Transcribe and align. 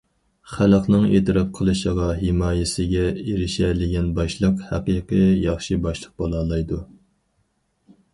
خەلقنىڭ 0.51 1.03
ئېتىراپ 1.17 1.49
قىلىشىغا، 1.57 2.07
ھىمايىسىگە 2.21 3.03
ئېرىشەلىگەن 3.23 4.07
باشلىق 4.21 4.63
ھەقىقىي 4.71 5.29
ياخشى 5.43 5.79
باشلىق 5.85 6.17
بولالايدۇ. 6.23 6.81